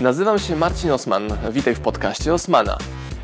[0.00, 1.22] Nazywam się Marcin Osman.
[1.52, 2.78] Witaj w podcaście Osmana.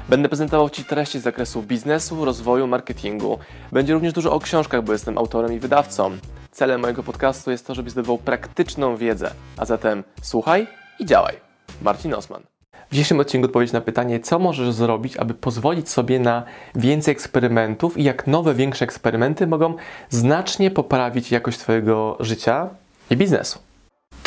[0.09, 3.39] Będę prezentował Ci treści z zakresu biznesu, rozwoju, marketingu.
[3.73, 6.11] Będzie również dużo o książkach, bo jestem autorem i wydawcą.
[6.51, 9.31] Celem mojego podcastu jest to, żebyś zdobywał praktyczną wiedzę.
[9.57, 10.67] A zatem słuchaj
[10.99, 11.37] i działaj.
[11.83, 12.43] Marcin Osman.
[12.91, 16.43] W dzisiejszym odcinku odpowiedź na pytanie, co możesz zrobić, aby pozwolić sobie na
[16.75, 19.75] więcej eksperymentów i jak nowe, większe eksperymenty mogą
[20.11, 22.69] znacznie poprawić jakość Twojego życia
[23.11, 23.72] i biznesu.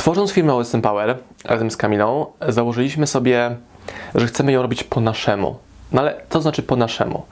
[0.06, 3.56] Tworząc firmę OSM Power razem z Kamilą, założyliśmy sobie,
[4.16, 5.56] że chcemy ją robić po naszemu.
[5.92, 7.24] No ale co znaczy po naszemu?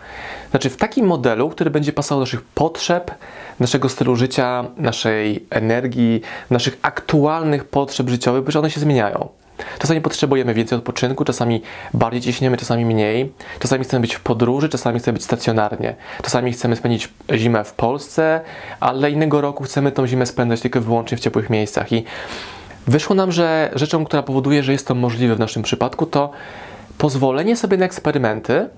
[0.51, 3.11] Znaczy w takim modelu, który będzie pasował do naszych potrzeb,
[3.59, 9.29] naszego stylu życia, naszej energii, naszych aktualnych potrzeb życiowych, bo one się zmieniają.
[9.79, 11.61] Czasami potrzebujemy więcej odpoczynku, czasami
[11.93, 13.33] bardziej ciśniemy, czasami mniej.
[13.59, 15.95] Czasami chcemy być w podróży, czasami chcemy być stacjonarnie.
[16.23, 18.41] Czasami chcemy spędzić zimę w Polsce,
[18.79, 21.91] ale innego roku chcemy tą zimę spędzać tylko i wyłącznie w ciepłych miejscach.
[21.91, 22.03] I
[22.87, 26.31] wyszło nam, że rzeczą, która powoduje, że jest to możliwe w naszym przypadku, to
[26.97, 28.69] pozwolenie sobie na eksperymenty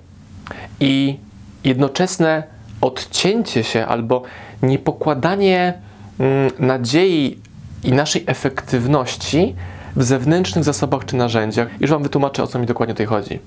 [0.80, 1.18] i
[1.64, 2.42] jednoczesne
[2.80, 4.22] odcięcie się albo
[4.62, 5.74] niepokładanie
[6.20, 7.40] mm, nadziei
[7.84, 9.54] i naszej efektywności
[9.96, 11.68] w zewnętrznych zasobach czy narzędziach.
[11.80, 13.38] Już Wam wytłumaczę, o co mi dokładnie tutaj chodzi.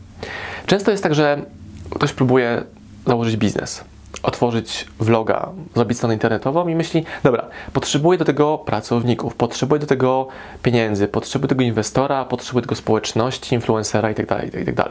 [0.65, 1.41] Często jest tak, że
[1.89, 2.63] ktoś próbuje
[3.07, 3.83] założyć biznes,
[4.23, 10.27] otworzyć vloga, zrobić stronę internetową i myśli, dobra, potrzebuję do tego pracowników, potrzebuję do tego
[10.63, 14.83] pieniędzy, potrzebuję tego inwestora, potrzebuję tego społeczności, influencera itd., itd.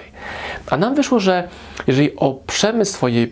[0.71, 1.49] A nam wyszło, że
[1.87, 3.27] jeżeli oprzemy swoje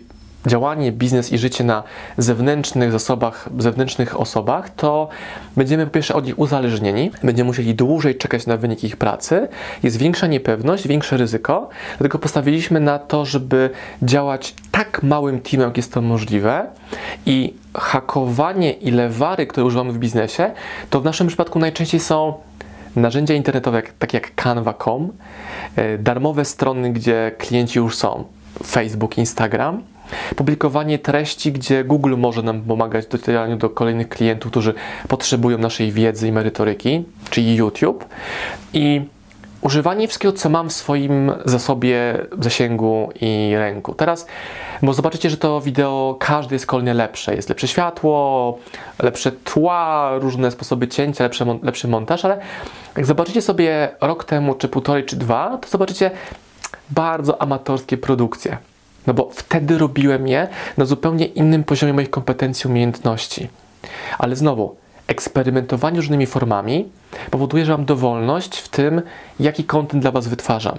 [0.47, 1.83] działanie, biznes i życie na
[2.17, 5.09] zewnętrznych zasobach, zewnętrznych osobach, to
[5.57, 9.47] będziemy po pierwsze od nich uzależnieni, będziemy musieli dłużej czekać na wynik ich pracy,
[9.83, 13.69] jest większa niepewność, większe ryzyko, dlatego postawiliśmy na to, żeby
[14.01, 16.65] działać tak małym teamem, jak jest to możliwe
[17.25, 20.51] i hakowanie i lewary, które używamy w biznesie,
[20.89, 22.33] to w naszym przypadku najczęściej są
[22.95, 25.11] narzędzia internetowe, takie jak Canva.com,
[25.75, 28.23] e, darmowe strony, gdzie klienci już są,
[28.63, 29.83] Facebook, Instagram,
[30.35, 34.73] Publikowanie treści, gdzie Google może nam pomagać w docieraniu do kolejnych klientów, którzy
[35.07, 38.05] potrzebują naszej wiedzy i merytoryki, czyli YouTube.
[38.73, 39.01] I
[39.61, 43.93] używanie wszystkiego, co mam w swoim zasobie, zasięgu i ręku.
[43.93, 44.27] Teraz,
[44.81, 47.35] bo zobaczycie, że to wideo każde jest kolejne lepsze.
[47.35, 48.57] Jest lepsze światło,
[49.03, 52.39] lepsze tła, różne sposoby cięcia, lepszy, lepszy montaż, ale
[52.97, 56.11] jak zobaczycie sobie rok temu, czy półtorej, czy dwa, to zobaczycie
[56.89, 58.57] bardzo amatorskie produkcje.
[59.07, 60.47] No bo wtedy robiłem je
[60.77, 63.47] na zupełnie innym poziomie moich kompetencji, umiejętności.
[64.19, 64.75] Ale znowu,
[65.07, 66.85] eksperymentowanie różnymi formami
[67.31, 69.01] powoduje, że mam dowolność w tym,
[69.39, 70.77] jaki kontent dla Was wytwarzam.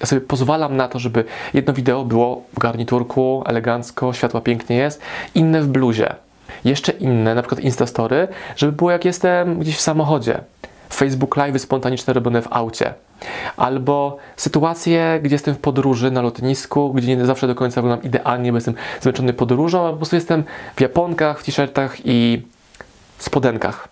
[0.00, 1.24] Ja sobie pozwalam na to, żeby
[1.54, 5.00] jedno wideo było w garniturku, elegancko, światła pięknie jest,
[5.34, 6.14] inne w bluzie.
[6.64, 10.40] Jeszcze inne, na przykład Instastory, żeby było jak jestem gdzieś w samochodzie.
[10.92, 12.94] Facebook Live spontaniczne robione w aucie.
[13.56, 18.52] Albo sytuacje, gdzie jestem w podróży na lotnisku, gdzie nie zawsze do końca wyglądam idealnie,
[18.52, 20.44] bo jestem zmęczony podróżą, a po prostu jestem
[20.76, 22.42] w japonkach, w t-shirtach i
[23.18, 23.88] spodenkach.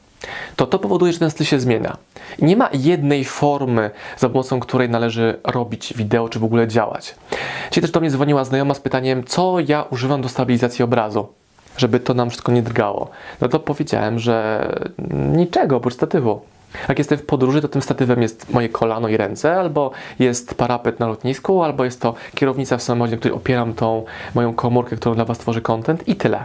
[0.56, 1.96] To to powoduje, że ten styl się zmienia.
[2.42, 7.14] Nie ma jednej formy, za pomocą której należy robić wideo, czy w ogóle działać.
[7.70, 11.28] Dzisiaj też do mnie dzwoniła znajoma z pytaniem, co ja używam do stabilizacji obrazu
[11.78, 13.10] żeby to nam wszystko nie drgało.
[13.40, 14.66] No to powiedziałem, że
[15.12, 16.40] niczego oprócz statywu.
[16.88, 21.00] Jak jestem w podróży, to tym statywem jest moje kolano i ręce, albo jest parapet
[21.00, 25.14] na lotnisku, albo jest to kierownica w samochodzie, na której opieram tą moją komórkę, którą
[25.14, 26.44] dla Was tworzy content i tyle.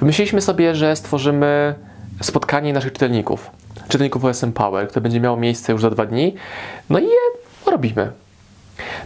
[0.00, 1.74] Wymyśliliśmy sobie, że stworzymy
[2.20, 3.50] spotkanie naszych czytelników,
[3.88, 6.34] czytelników OSM Power, które będzie miało miejsce już za dwa dni,
[6.90, 7.18] no i je
[7.66, 8.12] robimy.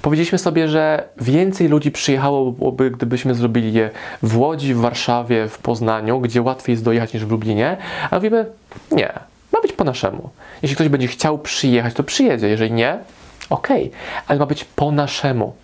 [0.02, 3.90] Powiedzieliśmy sobie, że więcej ludzi przyjechałoby, gdybyśmy zrobili je
[4.22, 7.76] w Łodzi, w Warszawie, w Poznaniu, gdzie łatwiej jest dojechać niż w Lublinie,
[8.10, 8.46] a mówimy,
[8.92, 9.12] nie,
[9.56, 10.30] ma być po naszemu.
[10.62, 12.48] Jeśli ktoś będzie chciał przyjechać, to przyjedzie.
[12.48, 12.98] Jeżeli nie,
[13.50, 13.68] ok,
[14.28, 15.54] ale ma być po naszemu.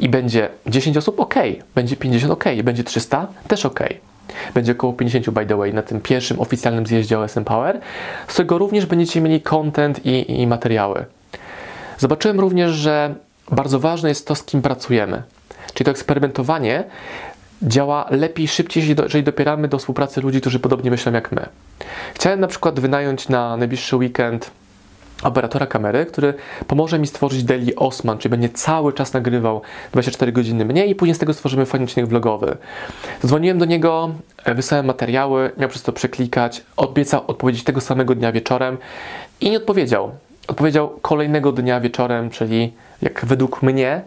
[0.00, 1.34] I będzie 10 osób, ok,
[1.74, 3.80] będzie 50, ok, będzie 300, też ok.
[4.54, 7.80] Będzie około 50 by the way na tym pierwszym oficjalnym zjeździe OSM Power,
[8.28, 11.04] z którego również będziecie mieli content i, i materiały.
[11.98, 13.14] Zobaczyłem również, że
[13.50, 15.22] bardzo ważne jest to, z kim pracujemy.
[15.74, 16.84] Czyli to eksperymentowanie
[17.62, 21.46] działa lepiej, szybciej, jeżeli dopieramy do współpracy ludzi, którzy podobnie myślą jak my.
[22.14, 24.50] Chciałem na przykład wynająć na najbliższy weekend
[25.22, 26.34] operatora kamery, który
[26.66, 29.62] pomoże mi stworzyć daily Osman, czyli będzie cały czas nagrywał
[29.92, 32.56] 24 godziny mniej i później z tego stworzymy fajny odcinek vlogowy.
[33.26, 34.10] Dzwoniłem do niego,
[34.44, 38.78] e, wysłałem materiały, miał przez to przeklikać, obiecał odpowiedzieć tego samego dnia wieczorem
[39.40, 40.12] i nie odpowiedział.
[40.48, 42.72] Odpowiedział kolejnego dnia wieczorem, czyli
[43.02, 44.02] jak według mnie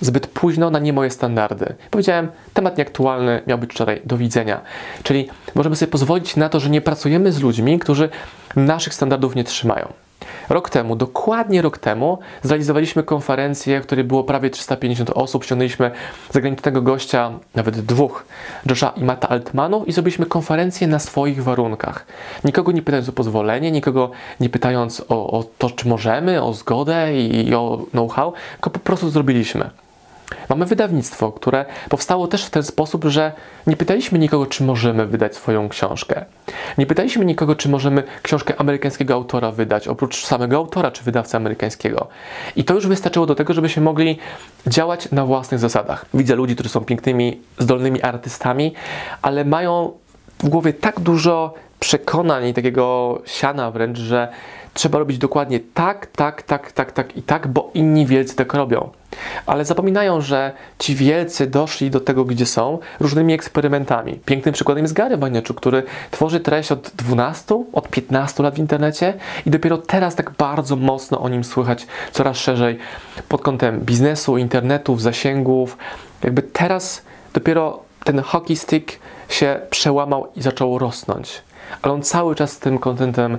[0.00, 1.74] zbyt późno na nie moje standardy.
[1.90, 4.60] Powiedziałem, temat nieaktualny, miał być wczoraj, do widzenia.
[5.02, 8.08] Czyli możemy sobie pozwolić na to, że nie pracujemy z ludźmi, którzy
[8.56, 9.92] naszych standardów nie trzymają.
[10.48, 15.44] Rok temu, dokładnie rok temu, zrealizowaliśmy konferencję, w której było prawie 350 osób.
[15.44, 15.90] Ściągnęliśmy
[16.30, 18.24] zagranicznego gościa, nawet dwóch,
[18.66, 22.06] Josha i Mata Altmanów i zrobiliśmy konferencję na swoich warunkach.
[22.44, 24.10] Nikogo nie pytając o pozwolenie, nikogo
[24.40, 28.78] nie pytając o, o to, czy możemy, o zgodę i, i o know-how, tylko po
[28.78, 29.70] prostu zrobiliśmy.
[30.48, 33.32] Mamy wydawnictwo, które powstało też w ten sposób, że
[33.66, 36.24] nie pytaliśmy nikogo, czy możemy wydać swoją książkę.
[36.78, 42.08] Nie pytaliśmy nikogo, czy możemy książkę amerykańskiego autora wydać, oprócz samego autora czy wydawcy amerykańskiego.
[42.56, 44.18] I to już wystarczyło do tego, żebyśmy mogli
[44.66, 46.06] działać na własnych zasadach.
[46.14, 48.74] Widzę ludzi, którzy są pięknymi, zdolnymi artystami,
[49.22, 49.92] ale mają
[50.38, 54.28] w głowie tak dużo przekonań i takiego siana wręcz, że
[54.78, 58.90] trzeba robić dokładnie tak, tak, tak, tak, tak i tak, bo inni wielcy tak robią.
[59.46, 64.20] Ale zapominają, że ci wielcy doszli do tego, gdzie są, różnymi eksperymentami.
[64.24, 69.14] Pięknym przykładem jest Gary Vaynerchuk, który tworzy treść od 12, od 15 lat w internecie
[69.46, 72.78] i dopiero teraz tak bardzo mocno o nim słychać coraz szerzej
[73.28, 75.76] pod kątem biznesu, internetów, zasięgów.
[76.24, 77.02] Jakby teraz
[77.34, 78.98] dopiero ten hockey stick
[79.28, 81.42] się przełamał i zaczął rosnąć.
[81.82, 83.38] Ale on cały czas z tym kontentem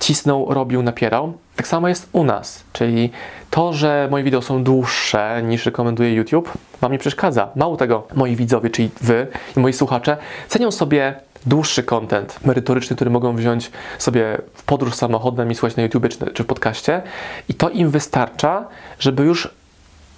[0.00, 1.32] cisnął, robił, napierał.
[1.56, 3.10] Tak samo jest u nas, czyli
[3.50, 7.48] to, że moje wideo są dłuższe niż rekomenduje YouTube, Wam nie przeszkadza.
[7.56, 10.16] Mało tego, moi widzowie, czyli Wy i moi słuchacze,
[10.48, 11.14] cenią sobie
[11.46, 16.44] dłuższy content merytoryczny, który mogą wziąć sobie w podróż samochodem i słuchać na YouTube czy,
[16.44, 17.02] w podcaście
[17.48, 18.64] i to im wystarcza,
[18.98, 19.50] żeby już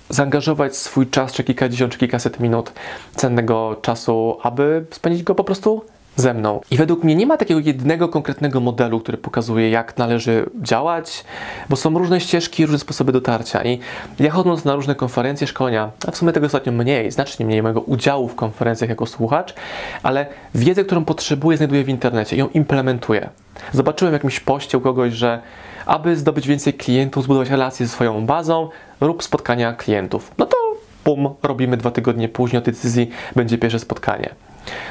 [0.08, 2.72] zaangażować swój czas, czy kilkadziesiąt, czy kilkaset minut
[3.14, 5.84] cennego czasu, aby spędzić go po prostu
[6.20, 6.60] ze mną.
[6.70, 11.24] I według mnie nie ma takiego jednego konkretnego modelu, który pokazuje, jak należy działać,
[11.68, 13.64] bo są różne ścieżki, różne sposoby dotarcia.
[13.64, 13.78] I
[14.20, 17.80] ja chodząc na różne konferencje, szkolenia, a w sumie tego ostatnio mniej, znacznie mniej mojego
[17.80, 19.54] udziału w konferencjach jako słuchacz,
[20.02, 23.28] ale wiedzę, którą potrzebuję, znajduję w internecie i ją implementuję.
[23.72, 25.40] Zobaczyłem jakimś poście u kogoś, że
[25.86, 28.68] aby zdobyć więcej klientów, zbudować relacje ze swoją bazą,
[29.00, 30.32] rób spotkania klientów.
[30.38, 30.56] No to
[31.04, 34.34] bum, robimy dwa tygodnie później, o tej decyzji będzie pierwsze spotkanie.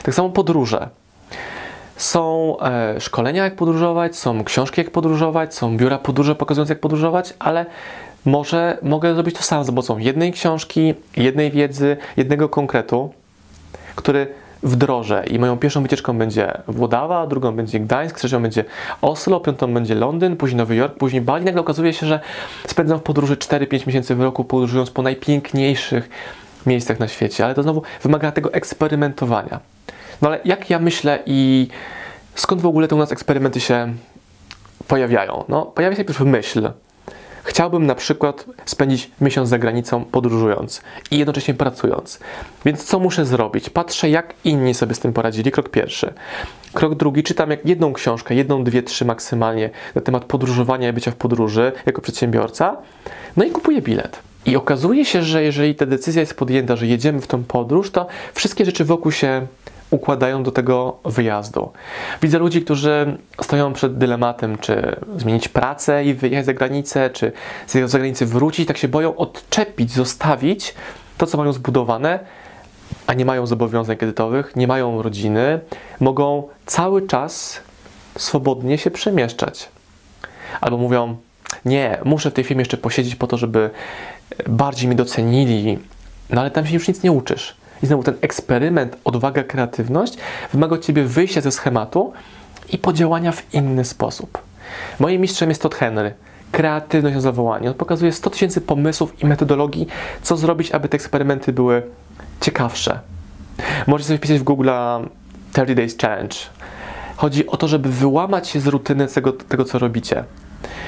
[0.03, 0.89] Tak samo podróże.
[1.99, 7.33] Są e, szkolenia, jak podróżować, są książki, jak podróżować, są biura podróży pokazujące, jak podróżować,
[7.39, 7.65] ale
[8.25, 13.13] może mogę zrobić to sam za pomocą jednej książki, jednej wiedzy, jednego konkretu,
[13.95, 14.27] który
[14.63, 18.65] wdrożę i moją pierwszą wycieczką będzie Włodawa, drugą będzie Gdańsk, trzecią będzie
[19.01, 21.45] Oslo, piątą będzie Londyn, później Nowy Jork, później Bali.
[21.45, 22.19] Nagle okazuje się, że
[22.67, 26.09] spędzam w podróży 4-5 miesięcy w roku, podróżując po najpiękniejszych
[26.65, 29.59] miejscach na świecie, ale to znowu wymaga tego eksperymentowania.
[30.21, 31.67] No ale jak ja myślę i
[32.35, 33.93] skąd w ogóle te u nas eksperymenty się
[34.87, 35.43] pojawiają?
[35.49, 36.71] No, pojawia się najpierw myśl.
[37.43, 40.81] Chciałbym na przykład spędzić miesiąc za granicą podróżując
[41.11, 42.19] i jednocześnie pracując.
[42.65, 43.69] Więc co muszę zrobić?
[43.69, 45.51] Patrzę, jak inni sobie z tym poradzili.
[45.51, 46.13] Krok pierwszy.
[46.73, 51.11] Krok drugi, czytam jak jedną książkę, jedną, dwie, trzy maksymalnie na temat podróżowania i bycia
[51.11, 52.77] w podróży jako przedsiębiorca.
[53.37, 54.28] No i kupuję bilet.
[54.49, 58.07] I okazuje się, że jeżeli ta decyzja jest podjęta, że jedziemy w tą podróż, to
[58.33, 59.47] wszystkie rzeczy wokół się
[59.89, 61.71] układają do tego wyjazdu.
[62.21, 67.31] Widzę ludzi, którzy stoją przed dylematem, czy zmienić pracę i wyjechać za granicę, czy
[67.67, 70.73] z zagranicy wrócić, tak się boją odczepić, zostawić
[71.17, 72.19] to, co mają zbudowane,
[73.07, 75.59] a nie mają zobowiązań kredytowych, nie mają rodziny,
[75.99, 77.61] mogą cały czas
[78.17, 79.69] swobodnie się przemieszczać.
[80.61, 81.17] Albo mówią,
[81.65, 83.69] nie, muszę w tej firmie jeszcze posiedzieć po to, żeby
[84.47, 85.79] bardziej mi docenili,
[86.29, 87.55] no ale tam się już nic nie uczysz.
[87.83, 90.13] I znowu ten eksperyment, odwaga, kreatywność
[90.53, 92.13] wymaga od ciebie wyjścia ze schematu
[92.69, 94.37] i podziałania w inny sposób.
[94.99, 96.13] Moim mistrzem jest Todd Henry.
[96.51, 97.67] Kreatywność na zawołanie.
[97.67, 99.87] On pokazuje 100 tysięcy pomysłów i metodologii,
[100.21, 101.83] co zrobić, aby te eksperymenty były
[102.41, 102.99] ciekawsze.
[103.87, 104.69] Możecie sobie wpisać w Google
[105.51, 106.35] 30 Days Challenge.
[107.15, 110.23] Chodzi o to, żeby wyłamać się z rutyny tego, tego co robicie.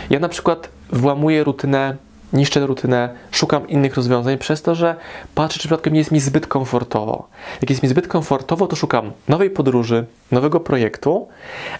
[0.09, 1.95] Ja na przykład włamuję rutynę
[2.33, 4.95] niszczę rutynę, szukam innych rozwiązań przez to, że
[5.35, 7.27] patrzę, czy przypadkiem nie jest mi zbyt komfortowo.
[7.61, 11.27] Jak jest mi zbyt komfortowo, to szukam nowej podróży, nowego projektu,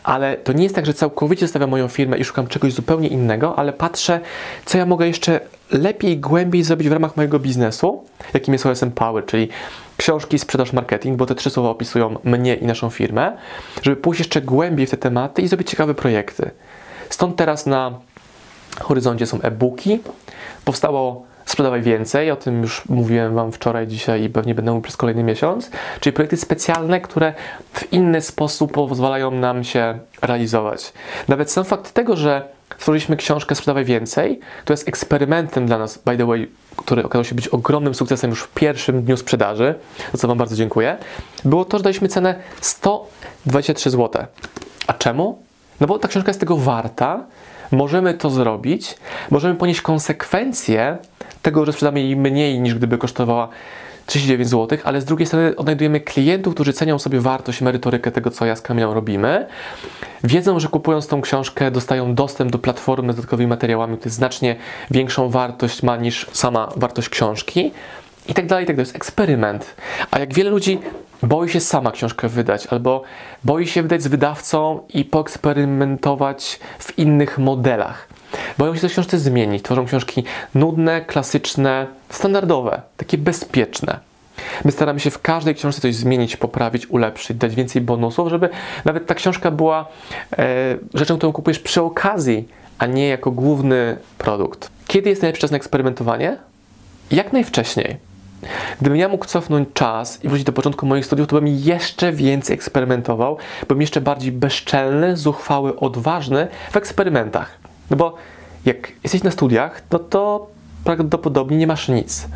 [0.04, 3.60] ale to nie jest tak, że całkowicie stawiam moją firmę i szukam czegoś zupełnie innego,
[3.60, 4.20] ale patrzę,
[4.66, 5.40] co ja mogę jeszcze
[5.72, 8.04] lepiej, głębiej zrobić w ramach mojego biznesu,
[8.34, 9.50] jakim jest OSM Power, czyli
[9.98, 13.38] książki, sprzedaż, marketing, bo te trzy słowa opisują mnie i naszą firmę,
[13.82, 16.52] żeby pójść jeszcze głębiej w te tematy i zrobić ciekawe projekty.
[17.10, 17.92] Stąd teraz na
[18.80, 20.00] horyzoncie są e-booki.
[20.66, 24.98] Powstało Sprzedawaj Więcej, o tym już mówiłem Wam wczoraj, dzisiaj i pewnie będę mówił przez
[24.98, 27.34] kolejny miesiąc, czyli projekty specjalne, które
[27.74, 30.94] w inny sposób pozwalają nam się realizować.
[31.28, 36.18] Nawet sam fakt tego, że stworzyliśmy książkę Sprzedawaj Więcej, to jest eksperymentem dla nas, by
[36.18, 39.76] the way, który okazał się być ogromnym sukcesem już w pierwszym dniu sprzedaży,
[40.14, 40.98] za co Wam bardzo dziękuję,
[41.46, 44.26] było to, że daliśmy cenę 123 zł.
[44.88, 45.40] A czemu?
[45.80, 47.26] No bo ta książka jest tego warta,
[47.72, 48.96] możemy to zrobić,
[49.30, 50.98] możemy ponieść konsekwencje
[51.42, 53.50] tego, że sprzedamy jej mniej niż gdyby kosztowała
[54.06, 58.46] 39 zł, ale z drugiej strony odnajdujemy klientów, którzy cenią sobie wartość, merytorykę tego, co
[58.46, 59.48] ja z Kamilą robimy.
[60.24, 64.56] Wiedzą, że kupując tą książkę dostają dostęp do platformy z dodatkowymi materiałami, który znacznie
[64.92, 67.72] większą wartość ma niż sama wartość książki.
[68.28, 68.86] I tak dalej, i tak dalej.
[68.86, 69.76] To jest eksperyment.
[70.12, 70.80] A jak wiele ludzi
[71.24, 73.04] boi się sama książkę wydać, albo
[73.44, 78.08] boi się wydać z wydawcą i poeksperymentować w innych modelach.
[78.58, 79.64] Boją się to książce zmienić.
[79.64, 80.24] Tworzą książki
[80.56, 84.00] nudne, klasyczne, standardowe, takie bezpieczne.
[84.66, 88.50] My staramy się w każdej książce coś zmienić, poprawić, ulepszyć, dać więcej bonusów, żeby
[88.86, 89.88] nawet ta książka była
[90.38, 92.48] e, rzeczą, którą kupujesz przy okazji,
[92.78, 94.70] a nie jako główny produkt.
[94.88, 96.38] Kiedy jest najlepszy czas na eksperymentowanie?
[97.12, 98.11] Jak najwcześniej.
[98.82, 102.54] Gdybym ja mógł cofnąć czas i wrócić do początku moich studiów, to bym jeszcze więcej
[102.54, 107.58] eksperymentował, bym jeszcze bardziej bezczelny, zuchwały, odważny w eksperymentach.
[107.90, 108.16] No bo
[108.66, 110.48] jak jesteś na studiach, no to
[110.84, 112.28] prawdopodobnie nie masz nic.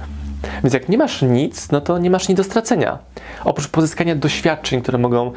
[0.64, 2.98] Więc jak nie masz nic, no to nie masz nic do stracenia.
[3.46, 5.32] Oprócz pozyskania doświadczeń, które mogą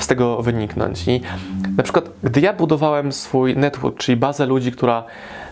[0.00, 1.08] z tego wyniknąć.
[1.08, 1.20] I
[1.76, 5.04] na przykład, gdy ja budowałem swój network, czyli bazę ludzi, która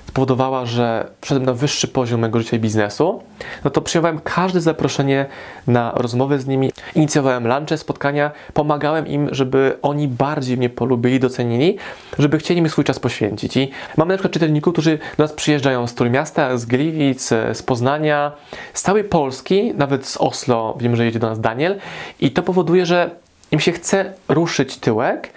[0.09, 3.23] spowodowała, że wszedłem na wyższy poziom mojego życia i biznesu,
[3.65, 5.27] no to przyjmowałem każde zaproszenie
[5.67, 11.77] na rozmowę z nimi, inicjowałem lunche, spotkania, pomagałem im, żeby oni bardziej mnie polubili, docenili,
[12.19, 13.57] żeby chcieli mi swój czas poświęcić.
[13.57, 18.33] I mamy na przykład czytelników, którzy do nas przyjeżdżają z Trójmiasta, z Gliwic, z Poznania,
[18.75, 21.77] z całej Polski, nawet z Oslo, wiem, że jedzie do nas Daniel
[22.21, 23.11] i to powoduje, że
[23.53, 25.31] im się chce ruszyć tyłek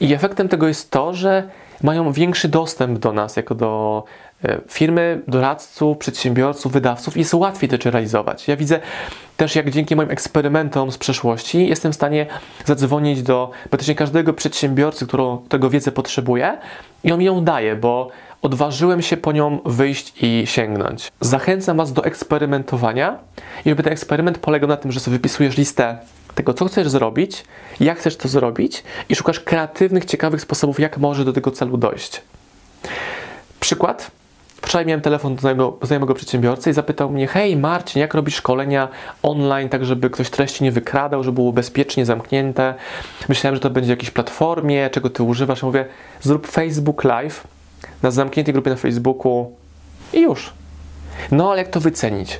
[0.00, 1.48] i efektem tego jest to, że
[1.84, 4.04] mają większy dostęp do nas, jako do
[4.44, 8.48] e, firmy, doradców, przedsiębiorców, wydawców i jest łatwiej to realizować.
[8.48, 8.80] Ja widzę
[9.36, 12.26] też, jak dzięki moim eksperymentom z przeszłości jestem w stanie
[12.64, 16.58] zadzwonić do praktycznie każdego przedsiębiorcy, którego tego wiedzę potrzebuje
[17.04, 18.08] i on mi ją daje, bo
[18.42, 21.12] odważyłem się po nią wyjść i sięgnąć.
[21.20, 23.18] Zachęcam Was do eksperymentowania
[23.64, 25.98] i żeby ten eksperyment polegał na tym, że sobie wypisujesz listę
[26.34, 27.44] tego, co chcesz zrobić,
[27.80, 32.22] jak chcesz to zrobić i szukasz kreatywnych, ciekawych sposobów, jak może do tego celu dojść.
[33.60, 34.10] Przykład.
[34.62, 38.88] Wczoraj miałem telefon do znajomego, znajomego przedsiębiorcy i zapytał mnie: Hej, Marcin, jak robisz szkolenia
[39.22, 42.74] online, tak żeby ktoś treści nie wykradał, żeby było bezpiecznie zamknięte?
[43.28, 45.62] Myślałem, że to będzie w jakiejś platformie, czego ty używasz.
[45.62, 45.86] Ja mówię:
[46.20, 47.44] Zrób Facebook Live
[48.02, 49.52] na zamkniętej grupie na Facebooku
[50.12, 50.52] i już.
[51.30, 52.38] No, ale jak to wycenić?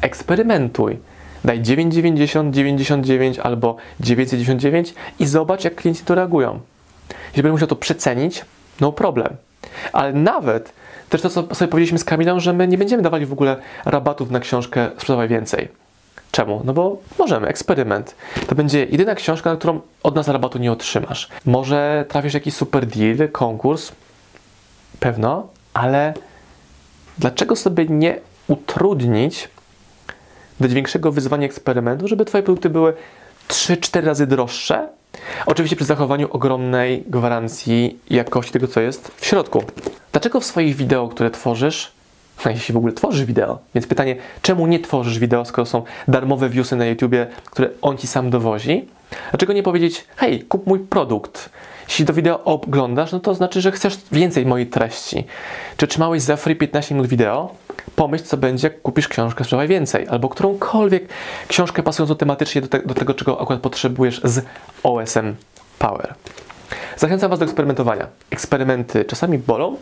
[0.00, 0.98] Eksperymentuj
[1.46, 6.60] daj 9,90, 99 albo 999 i zobacz, jak klienci to reagują.
[7.10, 8.44] Jeżeli będę musiał to przecenić,
[8.80, 9.36] no problem.
[9.92, 10.72] Ale nawet
[11.08, 14.30] też to, co sobie powiedzieliśmy z Kamilą, że my nie będziemy dawali w ogóle rabatów
[14.30, 15.68] na książkę Sprzedawaj Więcej.
[16.30, 16.62] Czemu?
[16.64, 18.14] No bo możemy, eksperyment.
[18.46, 21.28] To będzie jedyna książka, na którą od nas rabatu nie otrzymasz.
[21.44, 23.92] Może trafisz jakiś super deal, konkurs,
[25.00, 26.14] pewno, ale
[27.18, 29.48] dlaczego sobie nie utrudnić
[30.60, 32.94] dać większego wyzwania eksperymentu, żeby Twoje produkty były
[33.48, 34.88] 3-4 razy droższe.
[35.46, 39.62] Oczywiście przy zachowaniu ogromnej gwarancji jakości tego, co jest w środku.
[40.12, 41.92] Dlaczego w swoich wideo, które tworzysz,
[42.46, 46.76] jeśli w ogóle tworzysz wideo, więc pytanie, czemu nie tworzysz wideo, skoro są darmowe viewsy
[46.76, 48.88] na YouTubie, które on ci sam dowozi?
[49.30, 51.50] Dlaczego nie powiedzieć, hej, kup mój produkt?
[51.88, 55.24] Jeśli to wideo oglądasz, no to znaczy, że chcesz więcej mojej treści.
[55.76, 57.54] Czy trzymałeś za free 15 minut wideo?
[57.96, 61.08] Pomyśl, co będzie, jak kupisz książkę Sprzedawaj Więcej, albo którąkolwiek
[61.48, 64.44] książkę pasującą tematycznie do, te, do tego, czego akurat potrzebujesz z
[64.82, 65.34] OSM
[65.78, 66.14] Power.
[66.96, 68.06] Zachęcam Was do eksperymentowania.
[68.30, 69.76] Eksperymenty czasami bolą,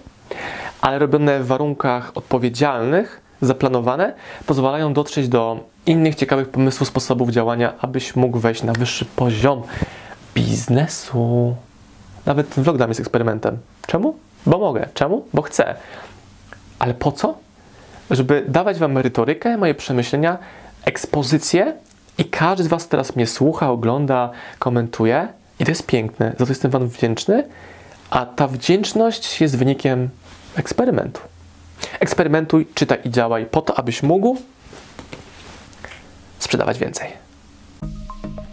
[0.80, 4.14] ale robione w warunkach odpowiedzialnych, zaplanowane,
[4.46, 9.62] pozwalają dotrzeć do innych ciekawych pomysłów, sposobów działania, abyś mógł wejść na wyższy poziom
[10.34, 11.54] biznesu.
[12.26, 13.58] Nawet vlog dla mnie jest eksperymentem.
[13.86, 14.16] Czemu?
[14.46, 14.88] Bo mogę.
[14.94, 15.26] Czemu?
[15.34, 15.74] Bo chcę.
[16.78, 17.34] Ale po co?
[18.10, 20.38] Żeby dawać Wam merytorykę, moje przemyślenia,
[20.84, 21.72] ekspozycję
[22.18, 25.28] i każdy z Was teraz mnie słucha, ogląda, komentuje
[25.60, 27.44] i to jest piękne, za to jestem Wam wdzięczny,
[28.10, 30.08] a ta wdzięczność jest wynikiem
[30.56, 31.20] eksperymentu.
[32.00, 34.36] Eksperymentuj, czytaj i działaj po to, abyś mógł
[36.38, 37.23] sprzedawać więcej.